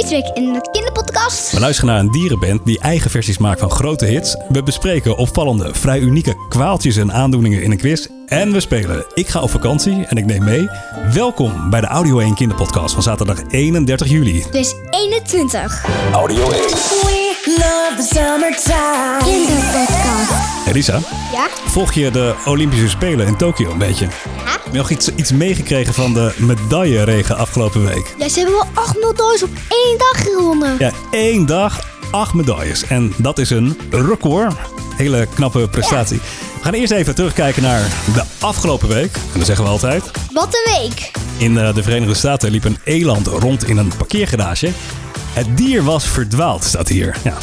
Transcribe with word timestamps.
Deze 0.00 0.14
week 0.14 0.30
in 0.34 0.52
de 0.52 0.68
kinderpodcast. 0.70 1.52
We 1.52 1.60
luisteren 1.60 1.90
naar 1.90 2.00
een 2.00 2.10
dierenband 2.10 2.64
die 2.64 2.78
eigen 2.78 3.10
versies 3.10 3.38
maakt 3.38 3.60
van 3.60 3.70
grote 3.70 4.04
hits. 4.04 4.36
We 4.48 4.62
bespreken 4.62 5.16
opvallende, 5.16 5.74
vrij 5.74 5.98
unieke 5.98 6.46
kwaaltjes 6.48 6.96
en 6.96 7.12
aandoeningen 7.12 7.62
in 7.62 7.70
een 7.70 7.76
quiz. 7.76 8.06
En 8.26 8.52
we 8.52 8.60
spelen 8.60 9.04
Ik 9.14 9.28
ga 9.28 9.40
op 9.40 9.50
vakantie 9.50 10.06
en 10.06 10.16
ik 10.16 10.26
neem 10.26 10.44
mee. 10.44 10.68
Welkom 11.12 11.70
bij 11.70 11.80
de 11.80 11.86
Audio 11.86 12.18
1 12.18 12.34
Kinderpodcast 12.34 12.94
van 12.94 13.02
zaterdag 13.02 13.42
31 13.48 14.08
juli. 14.08 14.44
Dus 14.50 14.74
21. 14.90 15.84
Audio 16.12 16.50
1. 16.50 16.50
We 16.50 17.54
love 17.56 17.94
the 17.96 18.14
summertime. 18.14 19.18
Kinderpodcast. 19.24 20.57
Elisa, 20.68 21.00
Ja? 21.32 21.48
volg 21.66 21.92
je 21.92 22.10
de 22.10 22.34
Olympische 22.44 22.88
Spelen 22.88 23.26
in 23.26 23.36
Tokio 23.36 23.70
een 23.70 23.78
beetje? 23.78 24.06
Heb 24.44 24.60
je 24.72 24.78
nog 24.78 24.90
iets, 24.90 25.08
iets 25.14 25.32
meegekregen 25.32 25.94
van 25.94 26.14
de 26.14 26.32
medailleregen 26.36 27.36
afgelopen 27.36 27.84
week? 27.84 28.14
Ja, 28.18 28.28
ze 28.28 28.38
hebben 28.38 28.54
wel 28.56 28.66
8 28.84 28.94
medailles 28.94 29.42
op 29.42 29.50
één 29.68 29.98
dag 29.98 30.22
gewonnen. 30.22 30.76
Ja, 30.78 30.90
één 31.10 31.46
dag, 31.46 31.86
acht 32.10 32.34
medailles. 32.34 32.84
En 32.86 33.12
dat 33.16 33.38
is 33.38 33.50
een 33.50 33.78
record. 33.90 34.54
Hele 34.96 35.28
knappe 35.34 35.68
prestatie. 35.68 36.16
We 36.58 36.64
gaan 36.64 36.72
eerst 36.72 36.92
even 36.92 37.14
terugkijken 37.14 37.62
naar 37.62 37.80
de 38.14 38.22
afgelopen 38.40 38.88
week. 38.88 39.14
En 39.14 39.38
dat 39.38 39.46
zeggen 39.46 39.64
we 39.64 39.70
altijd. 39.70 40.10
Wat 40.32 40.54
een 40.54 40.82
week. 40.82 41.10
In 41.36 41.58
eh, 41.58 41.74
de 41.74 41.82
Verenigde 41.82 42.14
Staten 42.14 42.50
liep 42.50 42.64
een 42.64 42.78
eland 42.84 43.26
rond 43.26 43.68
in 43.68 43.76
een 43.76 43.92
parkeergarage. 43.96 44.70
Het 45.32 45.56
dier 45.56 45.82
was 45.84 46.04
verdwaald, 46.04 46.64
staat 46.64 46.88
hier. 46.88 47.16
Ja, 47.24 47.34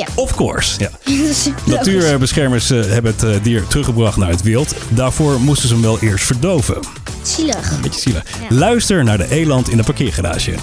Ja. 0.00 0.06
of 0.14 0.34
course. 0.34 0.80
Ja. 0.80 0.90
Natuurbeschermers 1.76 2.70
eh, 2.70 2.84
hebben 2.84 3.12
het 3.12 3.22
eh, 3.22 3.42
dier 3.42 3.66
teruggebracht 3.66 4.16
naar 4.16 4.28
het 4.28 4.42
wild. 4.42 4.74
Daarvoor 4.88 5.40
moesten 5.40 5.68
ze 5.68 5.74
hem 5.74 5.82
wel 5.82 5.98
eerst 6.00 6.24
verdoven. 6.24 6.78
Zielig. 7.22 7.80
Beetje 7.80 8.00
zielig. 8.00 8.22
Luister 8.48 9.04
naar 9.04 9.18
de 9.18 9.30
eland 9.30 9.70
in 9.70 9.76
de 9.76 9.82
parkeergarage. 9.82 10.54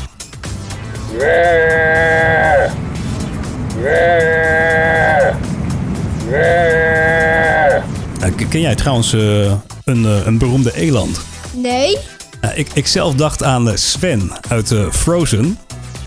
Eh, 8.19 8.49
ken 8.49 8.61
jij 8.61 8.75
trouwens 8.75 9.11
een, 9.11 10.03
een 10.03 10.37
beroemde 10.37 10.75
eland? 10.75 11.19
Nee? 11.53 11.97
Ja, 12.41 12.51
ik, 12.51 12.67
ik 12.73 12.87
zelf 12.87 13.13
dacht 13.13 13.43
aan 13.43 13.77
Sven 13.77 14.31
uit 14.47 14.73
Frozen. 14.91 15.57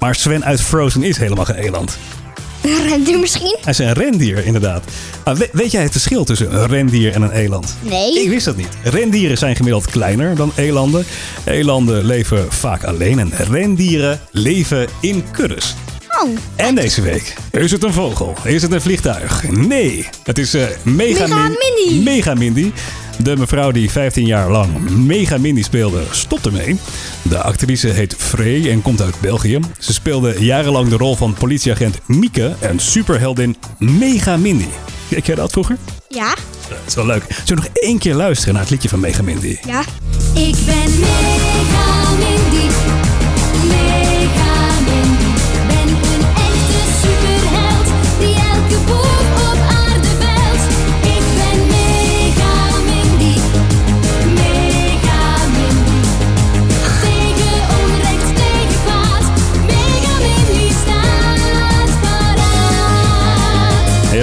Maar 0.01 0.15
Sven 0.15 0.45
uit 0.45 0.61
Frozen 0.61 1.03
is 1.03 1.17
helemaal 1.17 1.45
geen 1.45 1.57
eland. 1.57 1.99
Een 2.63 2.89
rendier 2.89 3.19
misschien? 3.19 3.57
Hij 3.61 3.73
is 3.73 3.79
een 3.79 3.93
rendier, 3.93 4.45
inderdaad. 4.45 4.85
Maar 5.25 5.37
we- 5.37 5.49
weet 5.53 5.71
jij 5.71 5.83
het 5.83 5.93
verschil 5.93 6.25
tussen 6.25 6.55
een 6.55 6.67
rendier 6.67 7.13
en 7.15 7.23
een 7.23 7.31
eland? 7.31 7.77
Nee. 7.81 8.23
Ik 8.23 8.29
wist 8.29 8.45
dat 8.45 8.57
niet. 8.57 8.69
Rendieren 8.83 9.39
zijn 9.39 9.57
gemiddeld 9.57 9.87
kleiner 9.87 10.35
dan 10.37 10.53
elanden. 10.57 11.05
Elanden 11.45 12.05
leven 12.05 12.53
vaak 12.53 12.85
alleen 12.85 13.19
en 13.19 13.33
rendieren 13.51 14.21
leven 14.31 14.89
in 15.01 15.25
kuddes. 15.31 15.75
Oh. 16.23 16.29
En 16.57 16.75
deze 16.75 17.03
week 17.03 17.35
is 17.51 17.71
het 17.71 17.83
een 17.83 17.93
vogel? 17.93 18.35
Is 18.45 18.63
het 18.63 18.73
een 18.73 18.81
vliegtuig? 18.81 19.51
Nee, 19.51 20.09
het 20.25 20.39
is 20.39 20.55
eh 20.55 20.63
Mega, 20.83 21.27
Mega 21.27 21.49
Min- 21.49 21.57
Mindy. 21.89 22.05
Mega 22.11 22.35
Mindy. 22.35 22.71
De 23.23 23.37
mevrouw 23.37 23.71
die 23.71 23.91
15 23.91 24.27
jaar 24.27 24.51
lang 24.51 24.91
Mega 24.91 25.39
Mindy 25.39 25.63
speelde, 25.63 26.03
stopt 26.11 26.47
ermee. 26.47 26.77
De 27.23 27.43
actrice 27.43 27.89
heet 27.89 28.15
Frey 28.19 28.71
en 28.71 28.83
komt 28.83 29.01
uit 29.01 29.21
België. 29.21 29.59
Ze 29.79 29.93
speelde 29.93 30.45
jarenlang 30.45 30.89
de 30.89 30.97
rol 30.97 31.17
van 31.17 31.35
politieagent 31.35 31.99
Mieke 32.07 32.55
en 32.61 32.79
superheldin 32.79 33.57
Mega 33.79 34.37
Mindy. 34.37 34.69
Keek 35.09 35.27
jij 35.27 35.35
dat 35.35 35.53
vroeger? 35.53 35.77
Ja? 36.09 36.35
Dat 36.69 36.79
is 36.87 36.95
wel 36.95 37.07
leuk. 37.07 37.25
Zullen 37.45 37.63
we 37.63 37.69
nog 37.69 37.83
één 37.83 37.99
keer 37.99 38.15
luisteren 38.15 38.53
naar 38.55 38.63
het 38.63 38.71
liedje 38.71 38.89
van 38.89 39.01
Mega 39.01 39.23
Mindy? 39.23 39.57
Ja. 39.67 39.81
Ik 40.35 40.57
ben 40.67 41.01
mega 41.01 42.11
Mindy, 42.11 42.40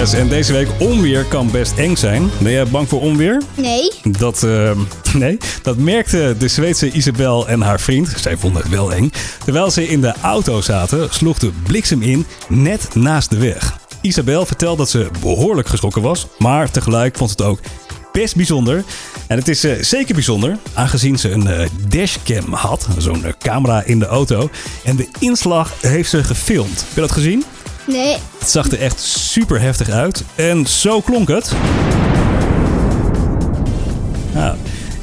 Yes, 0.08 0.20
en 0.20 0.28
deze 0.28 0.52
week 0.52 0.68
onweer 0.78 1.24
kan 1.24 1.50
best 1.50 1.76
eng 1.76 1.96
zijn. 1.96 2.30
Ben 2.40 2.52
jij 2.52 2.66
bang 2.66 2.88
voor 2.88 3.00
onweer? 3.00 3.42
Nee? 3.54 3.92
Dat, 4.02 4.42
eh, 4.42 4.70
nee, 5.12 5.38
dat 5.62 5.76
merkte 5.76 6.34
de 6.38 6.48
Zweedse 6.48 6.90
Isabel 6.90 7.48
en 7.48 7.60
haar 7.60 7.80
vriend. 7.80 8.14
Zij 8.16 8.36
vonden 8.36 8.62
het 8.62 8.70
wel 8.70 8.92
eng. 8.92 9.10
Terwijl 9.44 9.70
ze 9.70 9.88
in 9.88 10.00
de 10.00 10.14
auto 10.22 10.60
zaten, 10.60 11.08
sloeg 11.10 11.38
de 11.38 11.50
bliksem 11.62 12.02
in 12.02 12.26
net 12.48 12.94
naast 12.94 13.30
de 13.30 13.38
weg. 13.38 13.78
Isabel 14.00 14.46
vertelt 14.46 14.78
dat 14.78 14.90
ze 14.90 15.10
behoorlijk 15.20 15.68
geschrokken 15.68 16.02
was, 16.02 16.26
maar 16.38 16.70
tegelijk 16.70 17.16
vond 17.16 17.30
het 17.30 17.42
ook 17.42 17.60
best 18.12 18.36
bijzonder. 18.36 18.84
En 19.26 19.38
het 19.38 19.48
is 19.48 19.64
eh, 19.64 19.82
zeker 19.82 20.14
bijzonder, 20.14 20.58
aangezien 20.74 21.18
ze 21.18 21.30
een 21.30 21.46
eh, 21.46 21.68
dashcam 21.88 22.52
had, 22.52 22.86
zo'n 22.98 23.24
eh, 23.24 23.32
camera 23.38 23.82
in 23.84 23.98
de 23.98 24.06
auto. 24.06 24.50
En 24.84 24.96
de 24.96 25.08
inslag 25.18 25.72
heeft 25.80 26.10
ze 26.10 26.24
gefilmd. 26.24 26.80
Heb 26.80 26.94
je 26.94 27.00
dat 27.00 27.12
gezien? 27.12 27.44
Nee. 27.88 28.16
Het 28.38 28.50
zag 28.50 28.70
er 28.70 28.80
echt 28.80 29.00
super 29.00 29.60
heftig 29.60 29.88
uit. 29.88 30.24
En 30.34 30.66
zo 30.66 31.00
klonk 31.00 31.28
het. 31.28 31.52
Ja. 34.34 34.56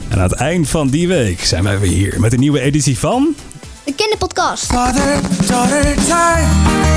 En 0.09 0.18
aan 0.18 0.23
het 0.23 0.31
eind 0.31 0.69
van 0.69 0.88
die 0.88 1.07
week 1.07 1.46
zijn 1.46 1.63
wij 1.63 1.79
weer 1.79 1.91
hier 1.91 2.19
met 2.19 2.34
een 2.34 2.40
nieuwe 2.40 2.59
editie 2.59 3.00
van... 3.00 3.35
De 3.84 3.94
kinderpodcast. 3.94 4.66
Father, 4.66 5.19
daughter, 5.47 5.84
time. 5.94 6.47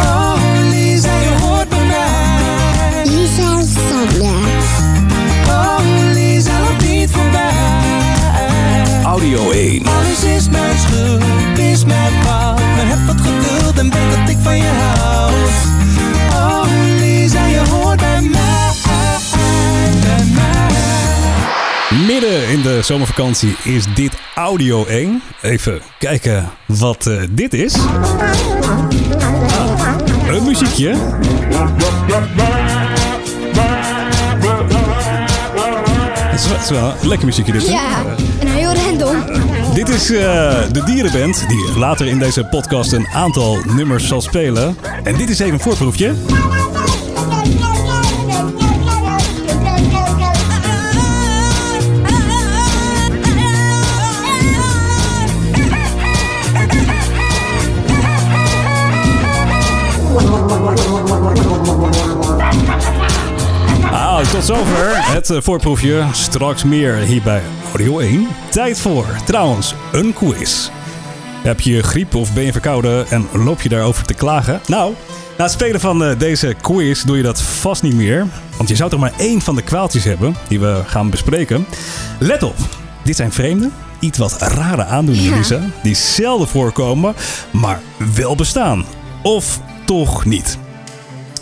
Oh, 0.00 0.34
Lisa, 0.71 1.21
je 1.21 1.37
hoort 1.41 1.69
bij 1.69 1.84
mij. 1.87 3.05
Lisa 3.05 3.62
Sander. 3.62 4.37
Oh, 5.49 5.78
Lisa, 6.12 6.60
loop 6.60 6.81
niet 6.81 7.10
voorbij. 7.10 7.50
Audio 9.05 9.50
1. 9.50 9.87
Alles 9.87 10.25
is 10.25 10.49
mijn 10.49 10.78
schuld, 10.78 11.22
is 11.59 11.84
mijn 11.84 12.12
fout. 12.25 12.59
Maar 12.59 12.88
heb 12.88 13.06
wat 13.06 13.20
geduld 13.20 13.78
en 13.78 13.91
weet 13.91 14.19
dat 14.19 14.28
ik 14.28 14.37
van 14.43 14.56
je 14.56 14.66
hou. 14.66 15.32
Je 17.65 17.71
hoort 17.71 17.99
bij 17.99 18.21
mij. 18.21 18.71
Bij 20.01 20.25
mij. 20.35 22.07
Midden 22.07 22.49
in 22.49 22.63
de 22.63 22.79
zomervakantie 22.83 23.57
is 23.63 23.85
dit 23.95 24.13
Audio 24.35 24.85
1. 24.87 25.23
Even 25.43 25.81
kijken 25.99 26.49
wat 26.67 27.07
eh, 27.07 27.21
dit 27.31 27.53
is. 27.55 27.75
Ah, 27.75 27.83
een 30.29 30.45
muziekje. 30.45 30.95
Het 36.31 36.41
is 36.41 36.47
wel- 36.49 36.57
het 36.57 36.65
is 36.65 36.71
wel 36.71 36.95
een 37.03 37.09
lekker 37.09 37.27
muziekje 37.27 37.53
dit. 37.53 37.67
hè? 37.67 37.73
Ja. 37.73 38.05
En 38.41 38.47
heel 38.47 38.73
random. 38.75 39.25
Dit 39.75 39.89
is 39.89 40.11
eh, 40.11 40.19
de 40.73 40.83
dierenband 40.85 41.45
die 41.49 41.79
later 41.79 42.07
in 42.07 42.19
deze 42.19 42.45
podcast 42.45 42.93
een 42.93 43.07
aantal 43.09 43.59
nummers 43.75 44.07
zal 44.07 44.21
spelen. 44.21 44.77
En 45.05 45.17
dit 45.17 45.29
is 45.29 45.39
even 45.39 45.53
een 45.55 45.61
voorproefje. 45.61 46.15
Tot 64.31 64.44
zover 64.44 65.12
het 65.12 65.31
eh, 65.31 65.41
voorproefje. 65.41 66.05
Straks 66.12 66.65
meer 66.65 66.94
hier 66.94 67.22
bij 67.22 67.43
Audio 67.69 67.99
1. 67.99 68.28
Tijd 68.50 68.81
voor, 68.81 69.06
trouwens, 69.25 69.75
een 69.93 70.12
quiz. 70.12 70.69
Heb 71.43 71.61
je 71.61 71.83
griep 71.83 72.15
of 72.15 72.33
ben 72.33 72.44
je 72.44 72.53
verkouden 72.53 73.06
en 73.11 73.28
loop 73.33 73.61
je 73.61 73.69
daarover 73.69 74.05
te 74.05 74.15
klagen? 74.15 74.61
Nou, 74.67 74.94
na 75.38 75.44
het 75.44 75.53
spelen 75.53 75.81
van 75.81 76.05
eh, 76.05 76.19
deze 76.19 76.55
quiz 76.61 77.03
doe 77.03 77.17
je 77.17 77.23
dat 77.23 77.43
vast 77.43 77.82
niet 77.82 77.94
meer. 77.94 78.26
Want 78.56 78.69
je 78.69 78.76
zou 78.76 78.91
toch 78.91 79.00
maar 79.00 79.12
één 79.17 79.41
van 79.41 79.55
de 79.55 79.62
kwaaltjes 79.62 80.05
hebben 80.05 80.35
die 80.49 80.61
we 80.61 80.82
gaan 80.87 81.11
bespreken. 81.11 81.67
Let 82.19 82.43
op, 82.43 82.56
dit 83.05 83.17
zijn 83.17 83.32
vreemde, 83.32 83.70
iets 83.99 84.19
wat 84.19 84.37
rare 84.43 84.85
aandoeningen, 84.85 85.31
Ja. 85.31 85.37
Lisa, 85.37 85.61
die 85.82 85.94
zelden 85.94 86.49
voorkomen, 86.49 87.14
maar 87.50 87.81
wel 88.14 88.35
bestaan. 88.35 88.85
Of 89.23 89.61
toch 89.85 90.25
niet. 90.25 90.58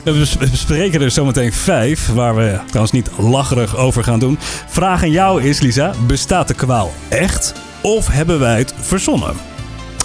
We 0.06 0.12
bes- 0.12 0.34
we 0.36 0.50
bespreken 0.50 1.00
er 1.02 1.10
zometeen 1.10 1.52
vijf, 1.52 2.06
waar 2.12 2.36
we 2.36 2.58
trouwens 2.66 2.92
niet 2.92 3.10
lacherig 3.18 3.76
over 3.76 4.04
gaan 4.04 4.18
doen. 4.18 4.38
Vraag 4.68 5.02
aan 5.02 5.10
jou 5.10 5.42
is, 5.42 5.60
Lisa, 5.60 5.92
bestaat 6.06 6.48
de 6.48 6.54
kwaal 6.54 6.92
echt 7.08 7.52
of 7.80 8.06
hebben 8.08 8.38
wij 8.40 8.58
het 8.58 8.74
verzonnen? 8.80 9.36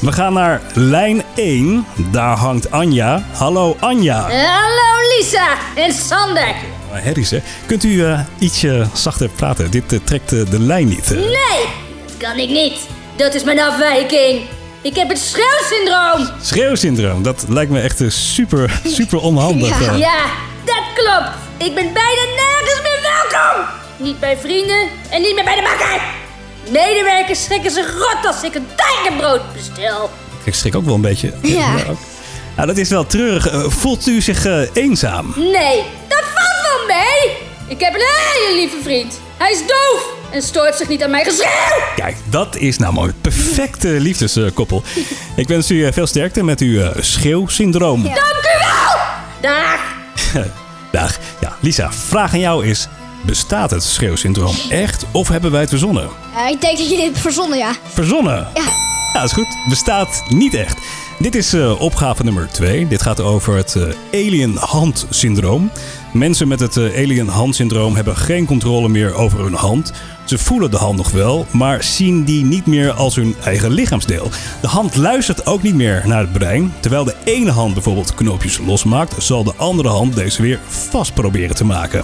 We 0.01 0.11
gaan 0.11 0.33
naar 0.33 0.61
lijn 0.73 1.21
1. 1.35 1.85
Daar 2.11 2.37
hangt 2.37 2.71
Anja. 2.71 3.23
Hallo 3.31 3.77
Anja. 3.79 4.21
Hallo 4.21 5.07
Lisa 5.17 5.47
en 5.75 5.93
Sander. 5.93 6.55
Herries, 6.91 7.29
hè? 7.29 7.39
Kunt 7.65 7.83
u 7.83 8.05
eh, 8.05 8.19
ietsje 8.39 8.85
zachter 8.93 9.29
praten? 9.29 9.71
Dit 9.71 9.93
eh, 9.93 9.99
trekt 10.03 10.33
eh, 10.33 10.49
de 10.49 10.59
lijn 10.59 10.87
niet. 10.87 11.11
eh. 11.11 11.17
Nee, 11.17 11.65
dat 12.07 12.17
kan 12.17 12.37
ik 12.37 12.49
niet. 12.49 12.87
Dat 13.15 13.33
is 13.33 13.43
mijn 13.43 13.59
afwijking. 13.61 14.41
Ik 14.81 14.95
heb 14.95 15.09
het 15.09 15.19
schreeuwsyndroom. 15.19 16.29
Schreeuwsyndroom, 16.41 17.23
dat 17.23 17.45
lijkt 17.47 17.71
me 17.71 17.79
echt 17.81 18.01
eh, 18.01 18.09
super, 18.09 18.81
super 18.85 19.19
onhandig. 19.19 19.79
Ja. 19.81 19.91
eh. 19.91 19.97
Ja, 19.97 20.23
dat 20.65 20.83
klopt. 20.93 21.35
Ik 21.57 21.75
ben 21.75 21.93
bijna 21.93 22.23
nergens 22.35 22.81
meer 22.83 22.99
welkom. 23.01 23.65
Niet 23.97 24.19
bij 24.19 24.37
vrienden 24.37 24.87
en 25.09 25.21
niet 25.21 25.35
meer 25.35 25.43
bij 25.43 25.55
de 25.55 25.61
bakker. 25.61 26.01
Medewerkers 26.69 27.43
schrikken 27.43 27.71
zich 27.71 27.93
rot 27.97 28.25
als 28.33 28.43
ik 28.43 28.55
een 28.55 28.67
tijgerbrood 28.75 29.41
bestel. 29.53 30.09
Ik 30.43 30.53
schrik 30.53 30.75
ook 30.75 30.85
wel 30.85 30.95
een 30.95 31.01
beetje. 31.01 31.33
Ja. 31.41 31.75
Nou, 32.55 32.67
dat 32.67 32.77
is 32.77 32.89
wel 32.89 33.05
treurig. 33.05 33.47
Eh, 33.47 33.63
voelt 33.67 34.07
u 34.07 34.21
zich 34.21 34.45
eenzaam? 34.73 35.33
Nee, 35.35 35.83
dat 36.07 36.23
valt 36.35 36.87
wel 36.87 36.95
mee. 36.97 37.37
Ik 37.67 37.79
heb 37.79 37.93
een 37.93 38.01
hele 38.01 38.55
lieve 38.55 38.77
vriend. 38.83 39.19
Hij 39.37 39.51
is 39.51 39.59
doof 39.59 40.05
en 40.31 40.41
stoort 40.41 40.75
zich 40.75 40.87
niet 40.87 41.03
aan 41.03 41.09
mijn 41.11 41.25
geschreeuw. 41.25 41.49
Kijk, 41.95 42.15
dat 42.29 42.55
is 42.55 42.77
nou 42.77 42.93
mooi. 42.93 43.13
Perfecte 43.21 43.87
liefdeskoppel. 43.87 44.83
Ik 45.35 45.47
wens 45.47 45.71
u 45.71 45.85
eh, 45.85 45.93
veel 45.93 46.07
sterkte 46.07 46.43
met 46.43 46.59
uw 46.59 46.81
eh, 46.81 47.01
schreeuwsyndroom. 47.01 48.03
Dank 48.03 48.17
u 48.17 48.59
wel. 48.59 49.01
Dag. 49.41 49.79
Dag. 50.91 51.17
Ja, 51.39 51.55
Lisa, 51.59 51.91
vraag 51.91 52.33
aan 52.33 52.39
jou 52.39 52.65
is... 52.65 52.87
Bestaat 53.25 53.71
het 53.71 53.83
schreeuwsyndroom 53.83 54.55
echt 54.69 55.05
of 55.11 55.27
hebben 55.27 55.51
wij 55.51 55.61
het 55.61 55.69
verzonnen? 55.69 56.09
Eh, 56.35 56.49
ik 56.49 56.61
denk 56.61 56.77
dat 56.77 56.89
je 56.89 56.95
dit 56.95 57.05
hebt 57.05 57.19
verzonnen, 57.19 57.57
ja. 57.57 57.71
Verzonnen? 57.93 58.47
Ja. 58.53 58.63
Ja, 59.13 59.19
dat 59.19 59.23
is 59.23 59.31
goed. 59.31 59.57
Bestaat 59.69 60.23
niet 60.29 60.53
echt. 60.53 60.77
Dit 61.21 61.35
is 61.35 61.53
eh, 61.53 61.81
opgave 61.81 62.23
nummer 62.23 62.49
2. 62.51 62.87
Dit 62.87 63.01
gaat 63.01 63.19
over 63.19 63.55
het 63.55 63.75
eh, 63.75 63.83
alien 64.11 64.55
hand 64.55 65.07
syndroom. 65.09 65.71
Mensen 66.13 66.47
met 66.47 66.59
het 66.59 66.77
eh, 66.77 66.83
alien 66.83 67.27
hand 67.27 67.55
syndroom 67.55 67.95
hebben 67.95 68.17
geen 68.17 68.45
controle 68.45 68.89
meer 68.89 69.13
over 69.13 69.39
hun 69.39 69.53
hand. 69.53 69.93
Ze 70.25 70.37
voelen 70.37 70.71
de 70.71 70.77
hand 70.77 70.97
nog 70.97 71.11
wel, 71.11 71.45
maar 71.51 71.83
zien 71.83 72.23
die 72.23 72.43
niet 72.43 72.65
meer 72.65 72.91
als 72.91 73.15
hun 73.15 73.35
eigen 73.43 73.71
lichaamsdeel. 73.71 74.29
De 74.61 74.67
hand 74.67 74.95
luistert 74.95 75.45
ook 75.45 75.61
niet 75.61 75.75
meer 75.75 76.03
naar 76.05 76.19
het 76.19 76.31
brein. 76.33 76.73
Terwijl 76.79 77.03
de 77.03 77.15
ene 77.23 77.51
hand 77.51 77.73
bijvoorbeeld 77.73 78.13
knoopjes 78.13 78.57
losmaakt, 78.57 79.23
zal 79.23 79.43
de 79.43 79.55
andere 79.55 79.89
hand 79.89 80.15
deze 80.15 80.41
weer 80.41 80.59
vast 80.67 81.13
proberen 81.13 81.55
te 81.55 81.65
maken. 81.65 82.03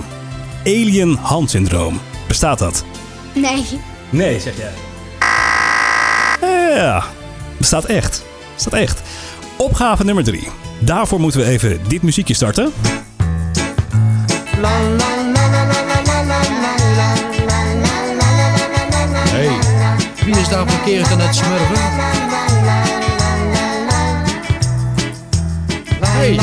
Alien 0.63 1.15
hand 1.15 1.49
syndroom. 1.49 1.99
Bestaat 2.27 2.59
dat? 2.59 2.83
Nee. 3.33 3.63
Nee, 4.09 4.39
zeg 4.39 4.53
jij. 4.57 4.71
Ja, 6.75 7.03
bestaat 7.57 7.85
echt. 7.85 8.26
Bestaat 8.57 8.73
echt. 8.73 9.01
Opgave 9.57 10.03
nummer 10.03 10.23
3. 10.23 10.47
Daarvoor 10.79 11.19
moeten 11.19 11.39
we 11.39 11.45
even 11.45 11.79
dit 11.87 12.01
muziekje 12.01 12.33
starten. 12.33 12.71
Hey, 19.29 19.49
wie 20.25 20.37
is 20.37 20.49
daar 20.49 20.69
verkeerd 20.69 21.11
aan 21.11 21.19
het 21.19 21.35
smurfen? 21.35 21.75
Hey, 26.01 26.39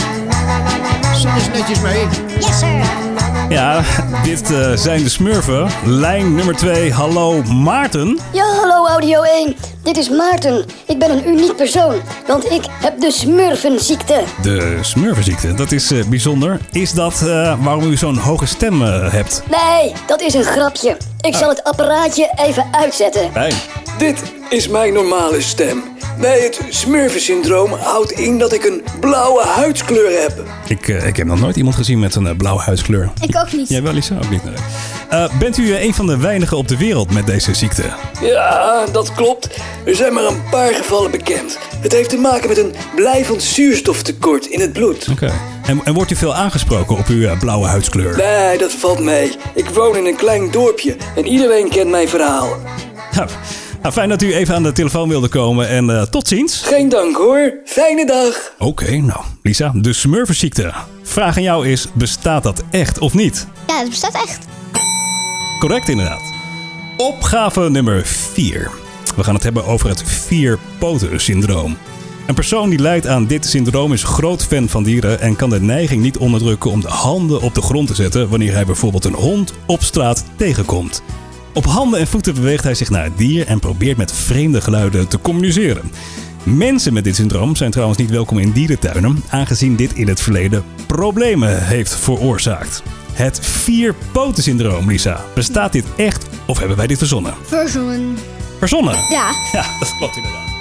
zing 1.15 1.35
eens 1.35 1.49
netjes 1.49 1.81
mee. 1.81 2.07
Yes, 2.39 2.59
sir. 2.59 3.14
Ja, 3.49 3.83
dit 4.25 4.53
eh, 4.53 4.73
zijn 4.77 5.03
de 5.03 5.09
smurfen. 5.09 5.69
Lijn 5.85 6.35
nummer 6.35 6.57
2. 6.57 6.93
Hallo 6.93 7.43
Maarten. 7.43 8.19
Ja, 8.33 8.45
hallo 8.45 8.87
Audio 8.87 9.23
1. 9.23 9.57
Dit 9.83 9.97
is 9.97 10.11
Maarten. 10.11 10.65
Ik 10.87 10.99
ben 10.99 11.11
een 11.11 11.29
uniek 11.29 11.57
persoon, 11.57 11.95
want 12.27 12.51
ik 12.51 12.63
heb 12.81 13.01
de 13.01 13.11
smurfenziekte. 13.11 14.21
De 14.43 14.79
smurfenziekte, 14.81 15.55
dat 15.55 15.73
is 15.73 15.91
eh, 15.91 16.05
bijzonder. 16.05 16.61
Is 16.71 16.93
dat 16.93 17.23
eh, 17.23 17.65
waarom 17.65 17.91
u 17.91 17.97
zo'n 17.97 18.17
hoge 18.17 18.47
stem 18.47 18.81
hebt? 18.83 19.43
Nee, 19.51 19.93
dat 20.07 20.21
is 20.21 20.35
een 20.35 20.45
grapje. 20.45 20.97
Ik 21.21 21.35
zal 21.35 21.49
het 21.49 21.65
apparaatje 21.65 22.33
even 22.37 22.65
uitzetten. 22.71 23.33
Fijn. 23.33 23.55
Dit 23.99 24.23
is 24.55 24.69
mijn 24.69 24.93
normale 24.93 25.41
stem. 25.41 25.83
Bij 26.21 26.41
het 26.41 26.61
smurfensyndroom 26.69 27.73
houdt 27.73 28.11
in 28.11 28.39
dat 28.39 28.53
ik 28.53 28.65
een 28.65 28.83
blauwe 29.01 29.43
huidskleur 29.43 30.21
heb. 30.21 30.45
Ik, 30.69 30.89
eh, 30.89 31.07
ik 31.07 31.17
heb 31.17 31.27
nog 31.27 31.41
nooit 31.41 31.57
iemand 31.57 31.75
gezien 31.77 31.99
met 31.99 32.15
een 32.15 32.27
eh, 32.27 32.37
blauwe 32.37 32.61
huidskleur. 32.61 33.11
Ik 33.21 33.37
ook 33.37 33.53
niet. 33.53 33.69
Jij 33.69 33.83
wel, 33.83 33.93
Lisa? 33.93 34.15
Ook 34.15 34.31
niet, 34.31 34.45
nee. 34.45 34.55
Eh, 35.09 35.39
bent 35.39 35.57
u 35.57 35.77
een 35.77 35.95
van 35.95 36.07
de 36.07 36.17
weinigen 36.17 36.57
op 36.57 36.69
de 36.69 36.77
wereld 36.77 37.11
met 37.11 37.27
deze 37.27 37.55
ziekte? 37.55 37.83
Ja, 38.21 38.87
dat 38.93 39.13
klopt. 39.13 39.49
Er 39.85 39.95
zijn 39.95 40.13
maar 40.13 40.25
een 40.25 40.43
paar 40.51 40.75
gevallen 40.75 41.11
bekend. 41.11 41.59
Het 41.81 41.93
heeft 41.93 42.11
te 42.11 42.17
maken 42.17 42.49
met 42.49 42.59
een 42.59 42.73
blijvend 42.95 43.43
zuurstoftekort 43.43 44.47
in 44.47 44.61
het 44.61 44.73
bloed. 44.73 45.09
Oké. 45.11 45.33
En, 45.67 45.81
en 45.85 45.95
wordt 45.95 46.11
u 46.11 46.17
veel 46.17 46.35
aangesproken 46.35 46.97
op 46.97 47.07
uw 47.07 47.37
blauwe 47.39 47.67
huidskleur? 47.67 48.17
Nee, 48.17 48.59
dat 48.59 48.73
valt 48.73 49.01
mee. 49.01 49.33
Ik 49.55 49.69
woon 49.69 49.97
in 49.97 50.07
een 50.07 50.17
klein 50.17 50.51
dorpje 50.51 50.97
en 51.17 51.27
iedereen 51.27 51.69
kent 51.69 51.91
mijn 51.91 52.09
verhaal. 52.09 52.57
Nou, 53.15 53.29
nou, 53.85 53.97
fijn 53.97 54.09
dat 54.09 54.23
u 54.23 54.35
even 54.35 54.55
aan 54.55 54.63
de 54.63 54.73
telefoon 54.73 55.09
wilde 55.09 55.29
komen 55.29 55.69
en 55.69 55.91
eh, 55.91 56.03
tot 56.03 56.29
ziens. 56.29 56.63
Geen 56.63 56.89
dank 56.89 57.17
hoor. 57.17 57.55
Fijne 57.65 58.07
dag. 58.07 58.53
Oké, 58.59 58.97
nou, 58.97 59.21
Lisa, 59.43 59.73
de 59.75 59.93
smurfenziekte. 59.93 60.73
Vraag 61.03 61.37
aan 61.37 61.43
jou 61.43 61.69
is, 61.69 61.87
bestaat 61.93 62.43
dat 62.43 62.63
echt 62.71 62.99
of 62.99 63.15
niet? 63.15 63.47
Ja, 63.67 63.79
het 63.79 63.89
bestaat 63.89 64.15
echt. 64.15 64.39
Correct 65.59 65.89
inderdaad. 65.89 66.23
Opgave 66.97 67.71
nummer 67.71 68.07
4. 68.07 68.71
We 69.17 69.25
gaan 69.25 69.35
het 69.35 69.43
hebben 69.43 69.65
over 69.67 69.89
het 69.89 70.03
vierpoten-syndroom. 70.03 71.77
Een 72.27 72.35
persoon 72.35 72.69
die 72.69 72.79
lijdt 72.79 73.07
aan 73.07 73.27
dit 73.27 73.47
syndroom 73.47 73.93
is 73.93 74.03
groot 74.03 74.45
fan 74.45 74.69
van 74.69 74.83
dieren 74.83 75.21
en 75.21 75.37
kan 75.37 75.51
de 75.51 75.61
neiging 75.61 76.03
niet 76.03 76.19
onderdrukken 76.19 76.71
om 76.71 76.81
de 76.81 76.89
handen 76.89 77.41
op 77.41 77.55
de 77.55 77.63
grond 77.63 77.89
te 77.89 77.95
zetten 77.95 78.29
wanneer 78.29 78.53
hij 78.53 78.65
bijvoorbeeld 78.65 79.05
een 79.05 79.15
hond 79.15 79.53
op 79.67 79.83
straat 79.83 80.25
tegenkomt. 80.37 81.03
Op 81.55 81.65
handen 81.65 82.01
en 82.01 82.07
voeten 82.07 82.35
beweegt 82.35 82.65
hij 82.65 82.75
zich 82.75 82.91
naar 82.91 83.05
het 83.05 83.19
dier 83.19 83.47
en 83.47 83.59
probeert 83.59 83.97
met 83.97 84.13
vreemde 84.13 84.61
geluiden 84.61 85.09
te 85.09 85.21
communiceren. 85.21 85.93
Mensen 86.43 86.93
met 86.93 87.05
dit 87.05 87.15
syndroom 87.15 87.57
zijn 87.57 87.71
trouwens 87.71 87.99
niet 87.99 88.11
welkom 88.11 88.39
in 88.39 88.53
dierentuinen, 88.53 89.23
aangezien 89.29 89.77
dit 89.77 89.93
in 89.93 90.09
het 90.09 90.21
verleden 90.21 90.65
problemen 90.87 91.65
heeft 91.65 91.95
veroorzaakt. 91.95 92.83
Het 93.13 93.47
vierpoten-syndroom, 93.47 94.89
Lisa. 94.89 95.21
Bestaat 95.35 95.73
dit 95.73 95.85
echt 95.97 96.27
of 96.47 96.59
hebben 96.59 96.77
wij 96.77 96.87
dit 96.87 96.99
verzonnen? 96.99 97.35
Verzonnen. 97.43 98.17
Verzonnen? 98.59 98.95
Ja. 98.95 99.33
Ja, 99.53 99.65
dat 99.79 99.95
klopt 99.99 100.17
inderdaad. 100.17 100.53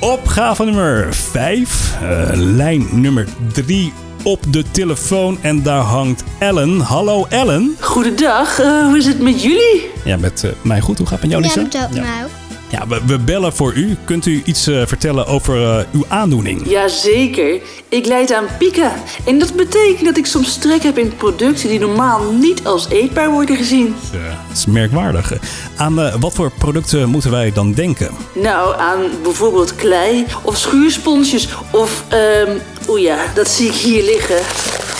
Opgave 0.00 0.64
nummer 0.64 1.14
5, 1.14 1.96
lijn 2.34 2.86
nummer 2.92 3.28
3 3.52 3.92
op 4.22 4.40
de 4.52 4.64
telefoon 4.70 5.38
en 5.40 5.62
daar 5.62 5.80
hangt 5.82 6.24
Ellen. 6.38 6.80
Hallo 6.80 7.26
Ellen. 7.28 7.76
Goedendag, 7.80 8.60
eh, 8.60 8.84
hoe 8.86 8.96
is 8.98 9.06
het 9.06 9.20
met 9.20 9.42
jullie? 9.42 9.90
Ja, 10.04 10.16
met 10.16 10.44
eh, 10.44 10.50
mij 10.62 10.80
goed. 10.80 10.98
Hoe 10.98 11.06
gaat 11.06 11.22
het 11.22 11.30
met 11.30 11.40
jou, 11.40 11.42
Ja, 11.42 11.48
Lisa? 11.48 11.62
met 11.62 11.72
jou, 11.72 11.94
ja. 12.06 12.10
mij 12.14 12.24
ook. 12.24 12.30
Ja, 12.70 12.86
we, 12.88 13.00
we 13.06 13.18
bellen 13.18 13.52
voor 13.52 13.72
u. 13.74 13.96
Kunt 14.04 14.26
u 14.26 14.42
iets 14.44 14.66
eh, 14.66 14.82
vertellen 14.86 15.26
over 15.26 15.78
eh, 15.78 15.84
uw 15.92 16.04
aandoening? 16.08 16.68
Jazeker, 16.70 17.60
ik 17.88 18.06
leid 18.06 18.32
aan 18.32 18.44
Pika. 18.58 18.92
En 19.26 19.38
dat 19.38 19.54
betekent 19.54 20.04
dat 20.04 20.16
ik 20.16 20.26
soms 20.26 20.56
trek 20.56 20.82
heb 20.82 20.98
in 20.98 21.16
producten 21.16 21.68
die 21.68 21.78
normaal 21.78 22.32
niet 22.32 22.64
als 22.66 22.88
eetbaar 22.88 23.30
worden 23.30 23.56
gezien. 23.56 23.94
Eh, 24.12 24.18
Het 24.48 24.58
is 24.58 24.66
merkwaardig. 24.66 25.32
Aan 25.76 26.00
eh, 26.00 26.14
wat 26.20 26.34
voor 26.34 26.52
producten 26.58 27.08
moeten 27.08 27.30
wij 27.30 27.52
dan 27.52 27.72
denken? 27.72 28.10
Nou, 28.34 28.78
aan 28.78 28.98
bijvoorbeeld 29.22 29.74
klei 29.74 30.24
of 30.42 30.56
schuursponsjes 30.56 31.48
of, 31.72 32.04
ehm, 32.08 32.50
oeh 32.88 33.00
ja, 33.02 33.18
dat 33.34 33.48
zie 33.48 33.68
ik 33.68 33.74
hier 33.74 34.02
liggen. 34.02 34.38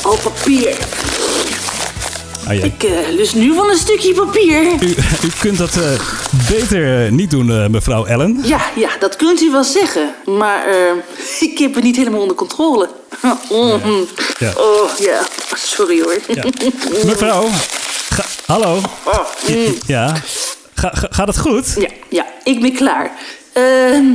Al 0.03 0.17
papier. 0.23 0.77
Ah, 2.49 2.55
ja. 2.59 2.65
Ik 2.65 2.83
eh 2.83 3.09
lust 3.09 3.35
nu 3.35 3.55
van 3.55 3.71
een 3.71 3.77
stukje 3.79 4.15
papier. 4.15 4.63
u, 4.83 4.97
u 5.25 5.29
kunt 5.41 5.59
dat 5.59 5.77
eh, 5.77 6.01
beter 6.49 7.05
eh, 7.05 7.11
niet 7.11 7.31
doen, 7.31 7.71
mevrouw 7.71 8.05
Ellen. 8.05 8.41
Ja, 8.45 8.61
ja, 8.75 8.91
dat 9.01 9.17
kunt 9.17 9.41
u 9.41 9.51
wel 9.51 9.65
zeggen. 9.65 10.15
Maar 10.25 10.65
ik 11.41 11.59
heb 11.59 11.75
het 11.75 11.85
niet 11.85 11.97
helemaal 11.97 12.21
onder 12.21 12.37
controle. 12.37 12.89
Mhm. 13.51 13.91
Ja. 14.39 14.53
Oh, 14.57 14.91
ja. 14.99 15.21
Sorry 15.57 16.03
hoor. 16.03 16.19
Ja. 16.35 16.45
Mevrouw, 17.05 17.49
ga- 18.11 18.25
hallo. 18.47 18.81
Oh, 19.05 19.19
mm. 19.49 19.75
Ja, 19.87 20.15
ga, 20.75 20.91
ga- 20.95 21.09
gaat 21.11 21.27
het 21.27 21.39
goed? 21.39 21.75
Ja, 21.79 21.89
ja, 22.09 22.27
ik 22.45 22.61
ben 22.61 22.75
klaar. 22.75 23.11
Eh, 23.53 23.63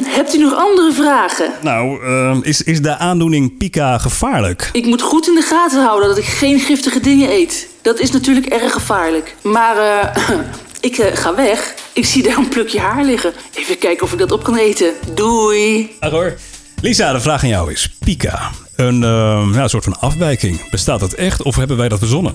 hebt 0.06 0.34
u 0.36 0.38
nog 0.38 0.56
andere 0.56 0.92
vragen? 0.94 1.52
Nou, 1.62 2.06
eh, 2.06 2.38
is, 2.42 2.62
is 2.62 2.82
de 2.82 2.98
aandoening 2.98 3.58
Pika 3.58 3.98
gevaarlijk? 3.98 4.70
Ik 4.74 4.86
moet 4.86 5.02
goed 5.02 5.28
in 5.28 5.36
de 5.36 5.42
gaten 5.42 5.84
houden 5.84 6.08
dat 6.08 6.18
ik 6.18 6.24
geen 6.26 6.60
giftige 6.60 7.00
dingen 7.00 7.30
eet. 7.32 7.68
Dat 7.82 8.00
is 8.00 8.12
natuurlijk 8.12 8.46
erg 8.46 8.74
gevaarlijk. 8.74 9.36
Maar 9.42 9.78
eh, 9.78 10.38
ik 10.90 10.98
eh, 10.98 11.16
ga 11.16 11.36
weg. 11.36 11.74
Ik 11.94 12.06
zie 12.06 12.24
daar 12.24 12.38
een 12.38 12.48
plukje 12.50 12.80
haar 12.80 13.04
liggen. 13.04 13.34
Even 13.54 13.78
kijken 13.78 14.04
of 14.06 14.12
ik 14.14 14.20
dat 14.20 14.32
op 14.32 14.44
kan 14.44 14.58
eten. 14.58 14.94
Doei. 15.14 15.92
Ach 16.00 16.12
hoor. 16.12 16.34
Lisa, 16.82 17.14
de 17.14 17.22
vraag 17.22 17.44
aan 17.44 17.50
jou 17.50 17.72
is: 17.72 17.96
Pika, 18.06 18.52
een 18.76 19.04
eh, 19.04 19.48
ja, 19.54 19.68
soort 19.68 19.84
van 19.84 20.00
afwijking. 20.00 20.70
Bestaat 20.70 21.00
dat 21.00 21.14
echt 21.14 21.42
of 21.42 21.56
hebben 21.56 21.78
wij 21.78 21.90
dat 21.90 22.00
verzonnen? 22.00 22.34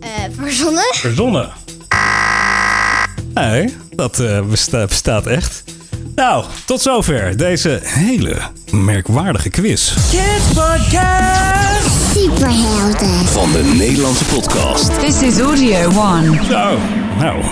Eh, 0.00 0.08
verzonnen? 0.40 0.84
Verzonnen. 0.94 1.52
Nee, 3.34 3.74
dat 3.90 4.18
eh, 4.20 4.40
besta- 4.42 4.86
bestaat 4.86 5.26
echt. 5.26 5.64
Nou, 6.18 6.44
tot 6.64 6.80
zover 6.80 7.36
deze 7.36 7.80
hele 7.82 8.36
merkwaardige 8.70 9.50
quiz. 9.50 9.94
Superhelden. 12.12 13.26
van 13.26 13.52
de 13.52 13.74
Nederlandse 13.76 14.24
podcast. 14.24 15.00
This 15.00 15.22
is 15.22 15.40
Audio 15.40 15.76
1. 15.76 16.44
Zo, 16.44 16.78
nou, 17.18 17.44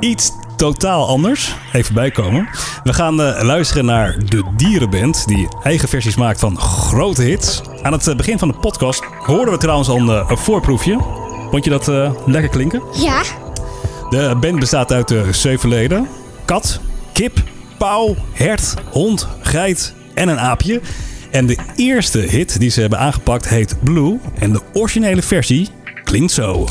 iets 0.00 0.32
totaal 0.56 1.08
anders. 1.08 1.54
Even 1.72 1.94
bijkomen. 1.94 2.48
We 2.84 2.92
gaan 2.92 3.22
eh, 3.22 3.42
luisteren 3.42 3.84
naar 3.84 4.18
de 4.24 4.42
Dierenband, 4.56 5.26
die 5.26 5.48
eigen 5.62 5.88
versies 5.88 6.16
maakt 6.16 6.40
van 6.40 6.58
grote 6.58 7.22
hits. 7.22 7.60
Aan 7.82 7.92
het 7.92 8.06
eh, 8.06 8.16
begin 8.16 8.38
van 8.38 8.48
de 8.48 8.54
podcast 8.54 9.02
hoorden 9.18 9.54
we 9.54 9.60
trouwens 9.60 9.88
al 9.88 9.96
een, 9.96 10.08
eh, 10.08 10.30
een 10.30 10.38
voorproefje. 10.38 10.98
Vond 11.50 11.64
je 11.64 11.70
dat 11.70 11.86
lekker 12.26 12.50
klinken? 12.50 12.82
Ja. 12.92 13.22
De 14.10 14.36
band 14.40 14.58
bestaat 14.58 14.92
uit 14.92 15.08
de 15.08 15.32
zeven 15.32 15.68
leden. 15.68 16.08
Kat, 16.44 16.80
kip, 17.12 17.42
pauw, 17.78 18.16
hert, 18.32 18.74
hond, 18.90 19.28
geit 19.40 19.94
en 20.14 20.28
een 20.28 20.38
aapje. 20.38 20.80
En 21.30 21.46
de 21.46 21.56
eerste 21.76 22.18
hit 22.18 22.60
die 22.60 22.70
ze 22.70 22.80
hebben 22.80 22.98
aangepakt 22.98 23.48
heet 23.48 23.76
Blue. 23.82 24.18
En 24.38 24.52
de 24.52 24.60
originele 24.72 25.22
versie 25.22 25.68
klinkt 26.04 26.32
zo. 26.32 26.66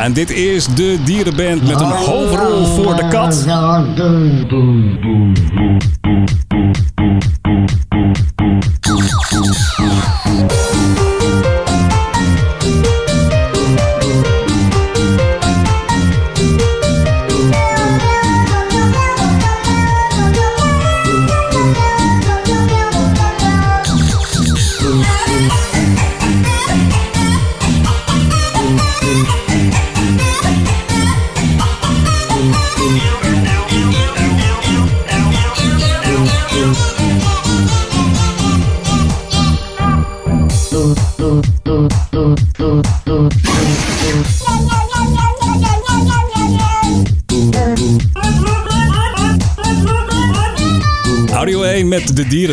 En 0.00 0.12
dit 0.12 0.30
is 0.30 0.66
de 0.66 0.98
dierenband 1.04 1.62
met 1.68 1.80
een 1.80 1.90
hoofdrol 1.90 2.64
voor 2.64 2.96
de 2.96 3.08
kat. 3.08 3.44